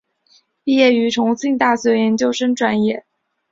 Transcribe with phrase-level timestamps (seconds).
[0.63, 3.05] 毕业于重庆大学研究生专业。